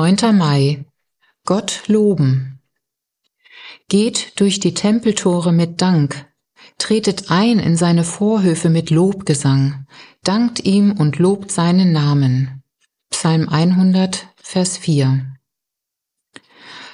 9. 0.00 0.34
Mai. 0.34 0.86
Gott 1.44 1.82
loben. 1.86 2.62
Geht 3.90 4.40
durch 4.40 4.58
die 4.58 4.72
Tempeltore 4.72 5.52
mit 5.52 5.82
Dank, 5.82 6.26
tretet 6.78 7.30
ein 7.30 7.58
in 7.58 7.76
seine 7.76 8.04
Vorhöfe 8.04 8.70
mit 8.70 8.88
Lobgesang, 8.88 9.84
dankt 10.24 10.64
ihm 10.64 10.92
und 10.92 11.18
lobt 11.18 11.52
seinen 11.52 11.92
Namen. 11.92 12.62
Psalm 13.10 13.50
100, 13.50 14.26
Vers 14.42 14.78
4. 14.78 15.36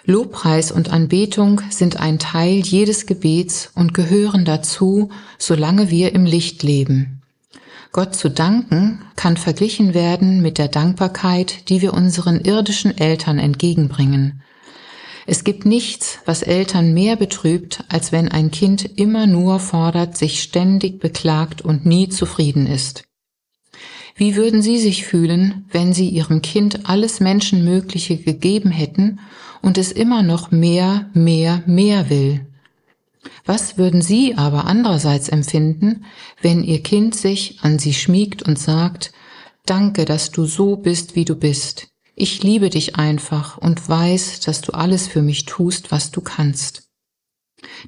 Lobpreis 0.05 0.73
und 0.73 0.93
Anbetung 0.93 1.63
sind 1.71 2.01
ein 2.01 2.19
Teil 2.19 2.57
jedes 2.57 3.07
Gebets 3.07 3.71
und 3.77 3.95
gehören 3.95 4.45
dazu, 4.45 5.11
solange 5.39 5.91
wir 5.91 6.13
im 6.13 6.25
Licht 6.25 6.65
leben. 6.65 7.16
Gott 7.93 8.15
zu 8.15 8.29
danken 8.29 9.01
kann 9.17 9.37
verglichen 9.37 9.95
werden 9.95 10.43
mit 10.43 10.59
der 10.59 10.69
Dankbarkeit, 10.69 11.69
die 11.69 11.83
wir 11.83 11.95
unseren 11.95 12.41
irdischen 12.41 12.97
Eltern 12.97 13.39
entgegenbringen. 13.39 14.43
Es 15.27 15.43
gibt 15.43 15.67
nichts, 15.67 16.21
was 16.25 16.43
Eltern 16.43 16.95
mehr 16.95 17.17
betrübt, 17.17 17.83
als 17.89 18.13
wenn 18.13 18.29
ein 18.31 18.53
Kind 18.53 18.85
immer 18.99 19.27
nur 19.27 19.59
fordert, 19.59 20.17
sich 20.17 20.41
ständig 20.41 21.01
beklagt 21.01 21.63
und 21.63 21.85
nie 21.85 22.09
zufrieden 22.09 22.67
ist. 22.67 23.05
Wie 24.15 24.37
würden 24.37 24.63
Sie 24.63 24.79
sich 24.79 25.05
fühlen, 25.05 25.67
wenn 25.71 25.93
Sie 25.93 26.09
Ihrem 26.09 26.43
Kind 26.43 26.89
alles 26.89 27.21
Menschenmögliche 27.21 28.17
gegeben 28.17 28.71
hätten 28.71 29.19
und 29.63 29.79
es 29.79 29.93
immer 29.93 30.23
noch 30.23 30.51
mehr, 30.51 31.11
mehr, 31.13 31.63
mehr 31.67 32.09
will? 32.09 32.47
Was 33.45 33.79
würden 33.79 34.03
Sie 34.03 34.37
aber 34.37 34.67
andererseits 34.67 35.29
empfinden, 35.29 36.05
wenn 36.41 36.63
Ihr 36.63 36.83
Kind 36.83 37.15
sich 37.15 37.59
an 37.63 37.79
Sie 37.79 37.95
schmiegt 37.95 38.43
und 38.43 38.59
sagt, 38.59 39.13
Danke, 39.67 40.05
dass 40.05 40.31
du 40.31 40.47
so 40.47 40.77
bist, 40.77 41.17
wie 41.17 41.25
du 41.25 41.35
bist. 41.35 41.89
Ich 42.15 42.43
liebe 42.45 42.71
dich 42.71 42.97
einfach 42.97 43.59
und 43.59 43.89
weiß, 43.89 44.41
dass 44.41 44.63
du 44.63 44.73
alles 44.73 45.09
für 45.09 45.23
mich 45.23 45.45
tust, 45.45 45.91
was 45.91 46.13
du 46.13 46.21
kannst. 46.21 46.85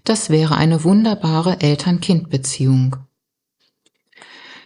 Das 0.02 0.28
wäre 0.28 0.56
eine 0.56 0.82
wunderbare 0.82 1.60
Eltern-Kind-Beziehung. 1.60 2.96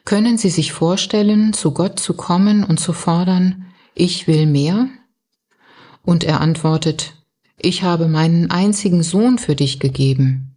Können 0.06 0.38
Sie 0.38 0.48
sich 0.48 0.72
vorstellen, 0.72 1.52
zu 1.52 1.72
Gott 1.72 2.00
zu 2.00 2.14
kommen 2.14 2.64
und 2.64 2.80
zu 2.80 2.94
fordern, 2.94 3.66
ich 3.94 4.26
will 4.26 4.46
mehr? 4.46 4.88
Und 6.02 6.24
er 6.24 6.40
antwortet, 6.40 7.14
ich 7.58 7.82
habe 7.82 8.08
meinen 8.08 8.50
einzigen 8.50 9.02
Sohn 9.02 9.38
für 9.38 9.54
dich 9.54 9.78
gegeben 9.78 10.51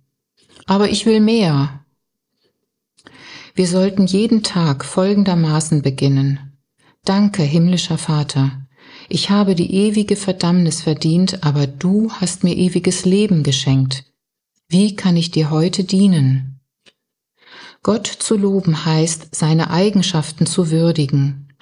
aber 0.65 0.89
ich 0.89 1.05
will 1.05 1.19
mehr. 1.19 1.85
Wir 3.53 3.67
sollten 3.67 4.05
jeden 4.05 4.43
Tag 4.43 4.83
folgendermaßen 4.83 5.81
beginnen. 5.81 6.57
Danke, 7.05 7.43
himmlischer 7.43 7.97
Vater. 7.97 8.67
Ich 9.07 9.29
habe 9.29 9.55
die 9.55 9.73
ewige 9.73 10.15
Verdammnis 10.15 10.81
verdient, 10.81 11.43
aber 11.43 11.67
du 11.67 12.11
hast 12.11 12.43
mir 12.43 12.55
ewiges 12.55 13.05
Leben 13.05 13.43
geschenkt. 13.43 14.03
Wie 14.67 14.95
kann 14.95 15.15
ich 15.15 15.31
dir 15.31 15.51
heute 15.51 15.83
dienen? 15.83 16.59
Gott 17.83 18.07
zu 18.07 18.35
loben 18.35 18.83
heißt, 18.83 19.35
seine 19.35 19.69
Eigenschaften 19.69 20.47
zu 20.47 20.71
würdigen. 20.71 21.53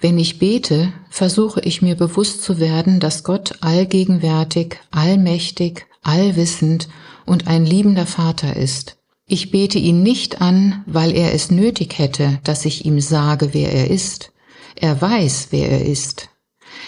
Wenn 0.00 0.18
ich 0.18 0.38
bete, 0.38 0.92
versuche 1.10 1.60
ich 1.60 1.82
mir 1.82 1.94
bewusst 1.94 2.42
zu 2.42 2.58
werden, 2.58 2.98
dass 2.98 3.22
Gott 3.22 3.58
allgegenwärtig, 3.60 4.78
allmächtig, 4.90 5.86
allwissend 6.02 6.88
und 7.24 7.46
ein 7.46 7.64
liebender 7.64 8.06
Vater 8.06 8.56
ist. 8.56 8.98
Ich 9.26 9.50
bete 9.50 9.78
ihn 9.78 10.02
nicht 10.02 10.40
an, 10.42 10.82
weil 10.86 11.12
er 11.12 11.32
es 11.32 11.50
nötig 11.50 11.98
hätte, 11.98 12.40
dass 12.44 12.64
ich 12.64 12.84
ihm 12.84 13.00
sage, 13.00 13.54
wer 13.54 13.72
er 13.72 13.90
ist. 13.90 14.32
Er 14.74 15.00
weiß, 15.00 15.48
wer 15.50 15.70
er 15.70 15.86
ist. 15.86 16.28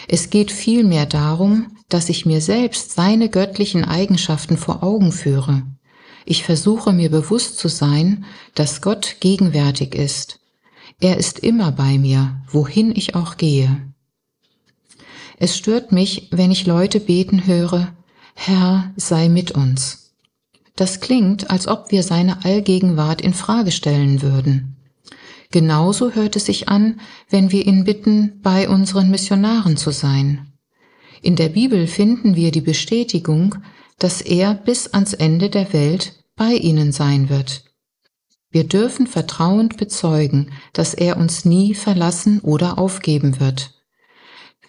Es 0.09 0.31
geht 0.31 0.51
vielmehr 0.51 1.07
darum, 1.07 1.77
dass 1.89 2.09
ich 2.09 2.27
mir 2.27 2.41
selbst 2.41 2.93
seine 2.93 3.29
göttlichen 3.29 3.85
Eigenschaften 3.85 4.57
vor 4.57 4.83
Augen 4.83 5.13
führe. 5.13 5.63
Ich 6.27 6.43
versuche 6.43 6.93
mir 6.93 7.11
bewusst 7.11 7.59
zu 7.59 7.69
sein, 7.69 8.25
dass 8.55 8.83
Gott 8.83 9.17
gegenwärtig 9.21 9.95
ist. 9.95 10.41
Er 11.01 11.19
ist 11.19 11.39
immer 11.39 11.73
bei 11.73 11.99
mir, 11.99 12.43
wohin 12.51 12.95
ich 12.95 13.15
auch 13.15 13.37
gehe. 13.37 13.93
Es 15.39 15.57
stört 15.57 15.93
mich, 15.93 16.29
wenn 16.31 16.51
ich 16.51 16.67
Leute 16.67 17.01
beten 17.01 17.47
höre, 17.47 17.95
Herr, 18.35 18.93
sei 18.97 19.29
mit 19.29 19.53
uns. 19.53 20.15
Das 20.77 21.01
klingt, 21.01 21.51
als 21.51 21.69
ob 21.69 21.91
wir 21.91 22.03
seine 22.03 22.45
Allgegenwart 22.45 23.21
in 23.21 23.33
Frage 23.33 23.71
stellen 23.71 24.23
würden. 24.23 24.77
Genauso 25.51 26.11
hört 26.11 26.35
es 26.35 26.47
sich 26.47 26.69
an, 26.69 27.01
wenn 27.31 27.53
wir 27.53 27.65
ihn 27.65 27.85
bitten, 27.85 28.41
bei 28.43 28.69
unseren 28.69 29.11
Missionaren 29.11 29.77
zu 29.77 29.93
sein. 29.93 30.53
In 31.23 31.37
der 31.37 31.49
Bibel 31.49 31.87
finden 31.87 32.35
wir 32.35 32.51
die 32.51 32.61
Bestätigung, 32.61 33.55
dass 33.99 34.21
er 34.21 34.55
bis 34.55 34.89
ans 34.89 35.15
Ende 35.15 35.49
der 35.49 35.73
Welt 35.73 36.25
bei 36.35 36.55
ihnen 36.55 36.91
sein 36.91 37.29
wird. 37.29 37.65
Wir 38.51 38.65
dürfen 38.65 39.07
vertrauend 39.07 39.77
bezeugen, 39.77 40.51
dass 40.73 40.95
er 40.95 41.17
uns 41.17 41.45
nie 41.45 41.75
verlassen 41.75 42.41
oder 42.41 42.79
aufgeben 42.79 43.41
wird. 43.41 43.75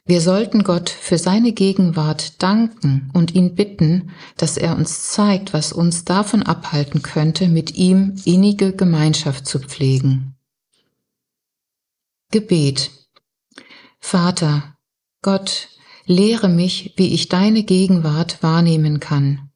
Wir 0.08 0.22
sollten 0.22 0.64
Gott 0.64 0.92
für 0.92 1.18
seine 1.18 1.52
Gegenwart 1.52 2.42
danken 2.44 3.10
und 3.14 3.34
ihn 3.34 3.56
bitten, 3.56 4.12
dass 4.38 4.56
er 4.56 4.76
uns 4.76 5.10
zeigt, 5.10 5.52
was 5.52 5.74
uns 5.74 6.06
davon 6.06 6.44
abhalten 6.44 7.02
könnte, 7.02 7.48
mit 7.48 7.76
ihm 7.76 8.16
innige 8.24 8.72
Gemeinschaft 8.72 9.48
zu 9.48 9.60
pflegen. 9.60 10.36
Gebet 12.30 12.92
Vater, 14.00 14.78
Gott, 15.24 15.70
lehre 16.06 16.50
mich, 16.50 16.94
wie 16.98 17.16
ich 17.16 17.28
deine 17.28 17.64
Gegenwart 17.64 18.44
wahrnehmen 18.44 19.00
kann. 19.00 19.50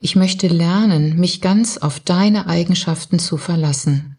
Ich 0.00 0.16
möchte 0.16 0.48
lernen, 0.48 1.16
mich 1.20 1.42
ganz 1.42 1.76
auf 1.76 2.00
deine 2.00 2.46
Eigenschaften 2.46 3.18
zu 3.18 3.36
verlassen. 3.36 4.16